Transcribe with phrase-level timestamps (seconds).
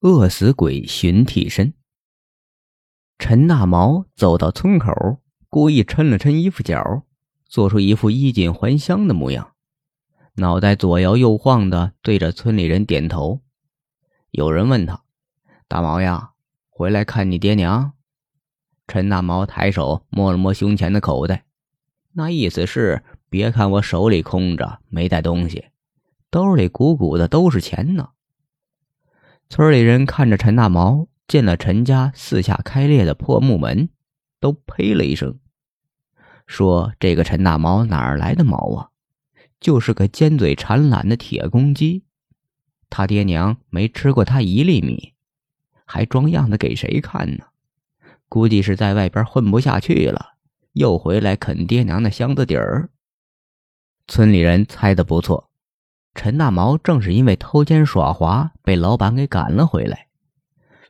[0.00, 1.72] 饿死鬼寻替身。
[3.18, 4.92] 陈大毛走到村口，
[5.48, 7.02] 故意抻了抻衣服角，
[7.46, 9.54] 做出一副衣锦还乡的模样，
[10.34, 13.40] 脑袋左摇右晃的对着村里人点头。
[14.32, 15.02] 有人问他
[15.66, 16.32] ：“大毛呀，
[16.68, 17.92] 回来看你爹娘？”
[18.86, 21.46] 陈大毛抬手摸了摸胸前的口袋，
[22.12, 25.64] 那意思是：别看我手里空着，没带东西，
[26.30, 28.10] 兜里鼓鼓的都是钱呢。
[29.48, 33.88] 村里人看着陈大毛进了陈家四下开裂的破木门，
[34.40, 35.38] 都呸了一声，
[36.46, 38.90] 说：“这个陈大毛哪儿来的毛啊？
[39.60, 42.04] 就是个尖嘴馋懒的铁公鸡。
[42.90, 45.14] 他爹娘没吃过他一粒米，
[45.84, 47.46] 还装样子给谁看呢？
[48.28, 50.34] 估计是在外边混不下去了，
[50.72, 52.90] 又回来啃爹娘的箱子底儿。”
[54.08, 55.50] 村里人猜的不错。
[56.16, 60.08] 陈大毛正是因为偷奸耍滑被老板给赶了回来，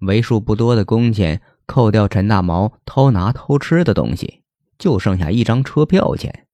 [0.00, 4.42] 为数不多的工钱扣掉，陈大毛偷拿偷吃的东西，
[4.78, 6.46] 就剩下一张车票钱。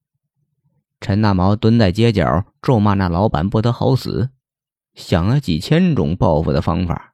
[0.99, 4.31] 陈大毛蹲在街角咒骂那老板不得好死，
[4.93, 7.13] 想了几千种报复的方法，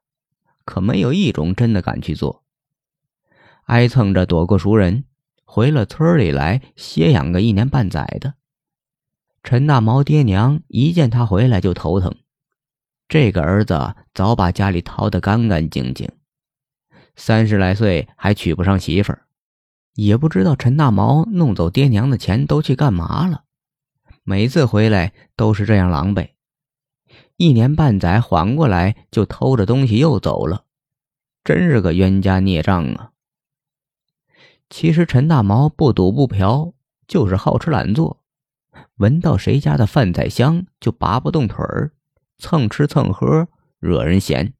[0.66, 2.44] 可没有一种真的敢去做。
[3.66, 5.06] 挨蹭着躲过熟人，
[5.46, 8.34] 回了村里来歇养个一年半载的。
[9.44, 12.16] 陈大毛爹娘一见他回来就头疼，
[13.10, 16.10] 这个儿子早把家里掏得干干净净，
[17.18, 19.26] 三十来岁还娶不上媳妇儿，
[19.96, 23.44] 也不知道陈大毛弄走爹娘的钱都去干嘛了。
[24.24, 26.30] 每次回来都是这样狼狈，
[27.36, 30.64] 一年半载缓过来就偷着东西又走了，
[31.44, 33.12] 真是个冤家孽障啊！
[34.70, 36.74] 其实陈大毛不赌不嫖，
[37.06, 38.23] 就是好吃懒做。
[38.98, 41.92] 闻到谁家的饭菜香，就拔不动腿儿，
[42.38, 43.48] 蹭吃蹭喝，
[43.80, 44.54] 惹人嫌。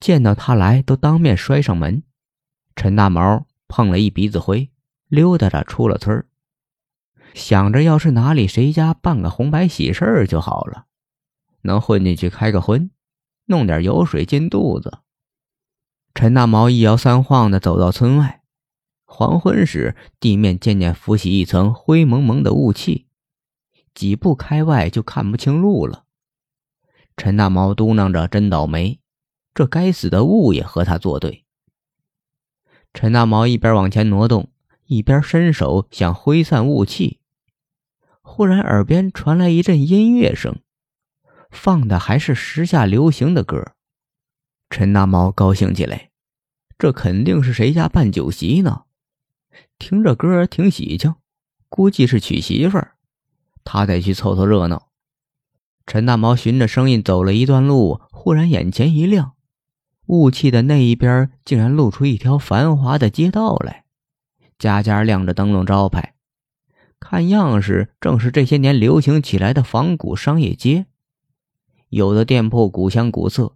[0.00, 2.02] 见到他来，都当面摔上门。
[2.76, 4.70] 陈大毛碰了一鼻子灰，
[5.08, 6.24] 溜达着出了村，
[7.34, 10.86] 想着要是哪里谁家办个红白喜事儿就好了，
[11.62, 12.90] 能混进去开个荤，
[13.46, 14.98] 弄点油水进肚子。
[16.14, 18.42] 陈大毛一摇三晃的走到村外，
[19.04, 23.07] 黄昏时，地面渐渐浮起一层灰蒙蒙的雾气。
[23.94, 26.04] 几步开外就看不清路了。
[27.16, 29.00] 陈大毛嘟囔着：“真倒霉，
[29.54, 31.44] 这该死的雾也和他作对。”
[32.94, 34.50] 陈大毛一边往前挪动，
[34.86, 37.18] 一边伸手想挥散雾气。
[38.22, 40.60] 忽然耳边传来一阵音乐声，
[41.50, 43.72] 放的还是时下流行的歌。
[44.70, 46.10] 陈大毛高兴起来，
[46.78, 48.84] 这肯定是谁家办酒席呢？
[49.78, 51.14] 听这歌挺喜庆，
[51.68, 52.97] 估计是娶媳妇儿。
[53.70, 54.88] 他得去凑凑热闹。
[55.86, 59.32] 陈大毛循着声音走了一段路，忽然眼前一亮，
[60.06, 63.84] 雾气的那一边竟然露出一条繁华的街道来，
[64.58, 66.14] 家家亮着灯笼招牌，
[66.98, 70.86] 看样式正是这些年流行起来的仿古商业街。
[71.90, 73.54] 有的店铺古香古色，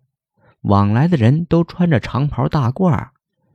[0.60, 3.08] 往来的人都穿着长袍大褂；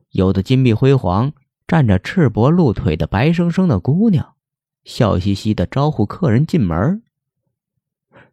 [0.09, 1.33] 有的金碧辉煌，
[1.67, 4.33] 站着赤膊露腿的白生生的姑娘。
[4.87, 7.03] 笑嘻嘻的招呼客人进门。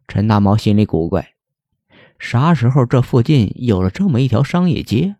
[0.07, 1.33] 陈大毛心里古怪，
[2.17, 5.17] 啥时候这附近有了这么一条商业街？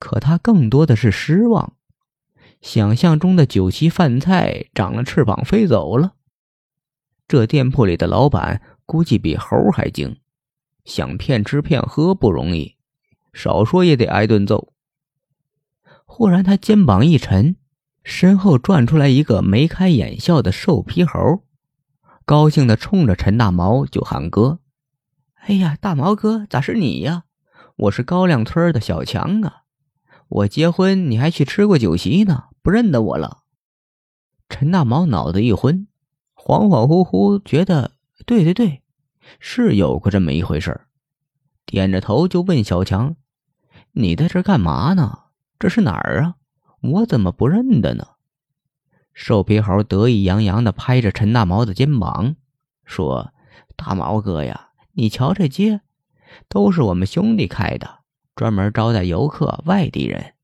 [0.00, 1.76] 可他更多的是失望，
[2.60, 6.16] 想象中的酒席饭菜长了翅膀飞走了。
[7.28, 10.18] 这店铺里的老板估计比猴还精，
[10.84, 12.74] 想骗吃骗喝不容易，
[13.32, 14.72] 少说也得挨顿揍。
[16.04, 17.54] 忽然，他肩膀一沉。
[18.04, 21.42] 身后转出来一个眉开眼笑的瘦皮猴，
[22.26, 24.60] 高兴的冲着陈大毛就喊哥
[25.46, 27.24] ：“哎呀，大毛哥，咋是你呀？
[27.76, 29.62] 我是高亮村的小强啊！
[30.28, 33.38] 我结婚你还去吃过酒席呢，不认得我了？”
[34.50, 35.88] 陈大毛脑子一昏，
[36.36, 37.92] 恍恍惚惚觉得
[38.26, 38.82] 对对对，
[39.40, 40.82] 是有过这么一回事
[41.64, 43.16] 点着头就问小强
[43.92, 45.20] ：“你在这干嘛呢？
[45.58, 46.34] 这是哪儿啊？”
[46.84, 48.08] 我怎么不认得呢？
[49.14, 52.36] 瘦皮猴得意洋洋地拍着陈大毛的肩膀，
[52.84, 53.32] 说
[53.74, 55.80] ：“大毛哥呀，你瞧这街，
[56.46, 58.00] 都是我们兄弟开的，
[58.34, 60.34] 专门招待游客、外地人，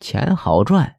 [0.00, 0.96] 钱好赚。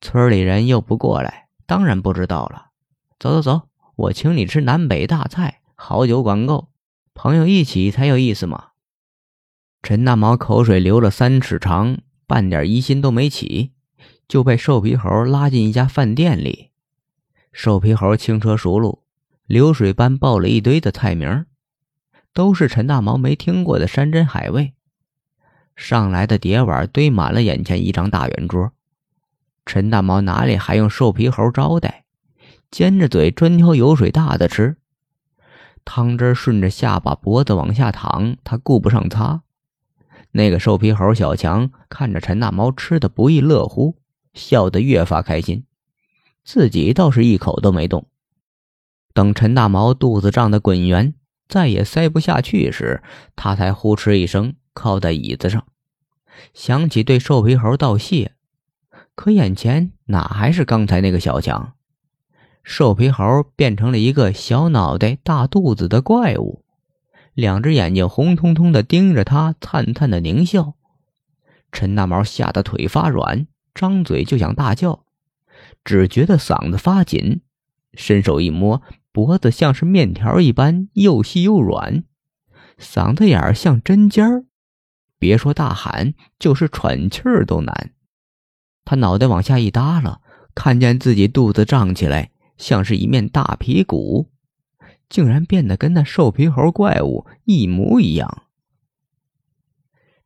[0.00, 2.70] 村里人又不过来，当然不知道了。
[3.18, 6.68] 走走走，我请你吃南北大菜，好酒管够，
[7.12, 8.68] 朋友一起才有意思嘛。”
[9.82, 13.73] 陈大毛口水流了三尺长，半点疑心都没起。
[14.26, 16.70] 就被瘦皮猴拉进一家饭店里，
[17.52, 19.02] 瘦皮猴轻车熟路，
[19.46, 21.46] 流水般报了一堆的菜名，
[22.32, 24.74] 都是陈大毛没听过的山珍海味。
[25.76, 28.72] 上来的碟碗堆满了眼前一张大圆桌。
[29.66, 32.04] 陈大毛哪里还用瘦皮猴招待，
[32.70, 34.76] 尖着嘴专挑油水大的吃。
[35.84, 39.42] 汤汁顺着下巴脖子往下淌，他顾不上擦。
[40.32, 43.96] 那个瘦皮猴小强看着陈大毛吃的不亦乐乎，
[44.34, 45.64] 笑得越发开心，
[46.44, 48.06] 自己倒是一口都没动。
[49.14, 51.14] 等陈大毛肚子胀得滚圆，
[51.48, 53.02] 再也塞不下去时，
[53.36, 55.64] 他才呼哧一声靠在椅子上，
[56.52, 58.32] 想起对瘦皮猴道谢，
[59.14, 61.74] 可眼前哪还是刚才那个小强？
[62.64, 66.64] 瘦皮猴变成了一个小脑袋、大肚子的怪物，
[67.34, 70.74] 两只眼睛红彤彤的盯着他，灿灿的狞笑。
[71.70, 75.04] 陈大毛吓得腿发软，张嘴就想大叫，
[75.84, 77.42] 只觉得嗓子发紧，
[77.94, 78.82] 伸手一摸，
[79.12, 82.04] 脖子像是面条一般又细又软，
[82.78, 84.44] 嗓子眼儿像针尖儿，
[85.18, 87.92] 别说大喊，就是喘气儿都难。
[88.84, 90.20] 他脑袋往下一耷拉，
[90.54, 92.30] 看见自己肚子胀起来。
[92.56, 94.30] 像是一面大皮鼓，
[95.08, 98.44] 竟然变得跟那瘦皮猴怪物一模一样。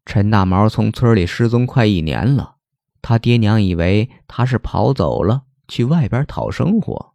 [0.05, 2.57] 陈大毛从村里失踪快一年了，
[3.03, 7.15] 他爹娘以为他是跑走了，去外边讨生活，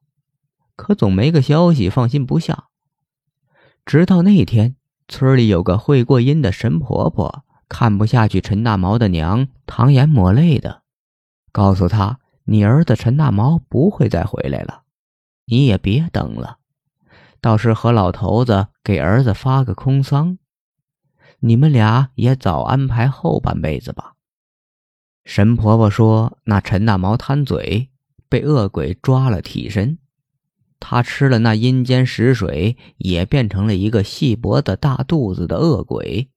[0.76, 2.66] 可总没个消息，放心不下。
[3.86, 4.76] 直到那天，
[5.08, 10.84] 村里有个会过阴的神婆婆看不下去陈大毛的娘，淌眼抹泪的，
[11.52, 14.84] 告诉他：“你儿子陈大毛不会再回来了。”
[15.46, 16.60] 你也别等了，
[17.42, 20.38] 倒是和老头子给儿子发个空丧，
[21.40, 24.14] 你们俩也早安排后半辈子吧。
[25.26, 27.90] 神婆婆说：“那陈大毛贪嘴，
[28.28, 29.98] 被恶鬼抓了替身，
[30.80, 36.30] 他吃了那阴间食水，也变成了一个细脖子、大肚子的恶鬼，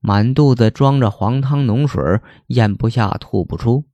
[0.00, 2.02] 满肚子装着黄汤浓水，
[2.48, 3.84] 咽不下，吐不出。”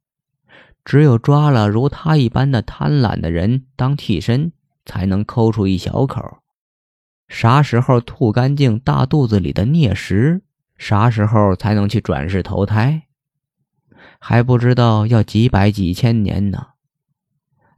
[0.85, 4.53] 只有抓了如他一般的贪婪的人当替身，
[4.85, 6.39] 才能抠出一小口。
[7.27, 10.43] 啥时候吐干净大肚子里的孽食，
[10.79, 13.06] 啥时候才能去转世投胎，
[14.29, 16.71] 还不知道要几百几千年呢。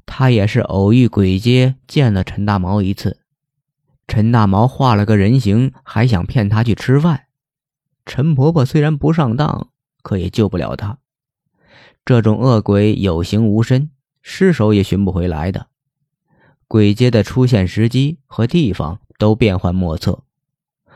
[0.07, 3.19] 他也是偶遇鬼街见了陈大毛一次，
[4.07, 7.27] 陈大毛画了个人形，还想骗他去吃饭。
[8.07, 9.69] 陈婆婆虽然不上当，
[10.01, 10.97] 可也救不了他。
[12.07, 13.91] 这种恶鬼有形无身，
[14.23, 15.67] 尸首也寻不回来的。
[16.67, 20.25] 鬼街的出现时机和地方都变幻莫测，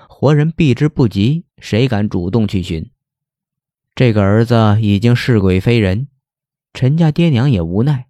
[0.09, 2.91] 活人避之不及，谁敢主动去寻？
[3.95, 6.09] 这个儿子已经是鬼非人，
[6.73, 8.07] 陈家爹娘也无奈，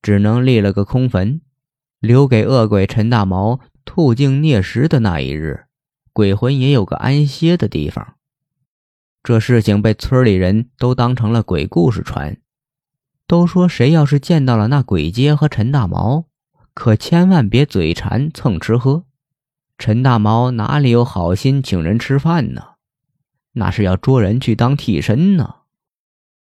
[0.00, 1.40] 只能立了个空坟，
[1.98, 5.64] 留给恶鬼陈大毛吐尽孽食的那一日，
[6.12, 8.14] 鬼魂也有个安歇的地方。
[9.24, 12.38] 这事情被村里人都当成了鬼故事传，
[13.26, 16.26] 都说谁要是见到了那鬼街和陈大毛，
[16.72, 19.04] 可千万别嘴馋蹭吃喝。
[19.76, 22.75] 陈大毛哪里有好心请人吃饭呢？
[23.58, 25.55] 那是要捉人去当替身呢。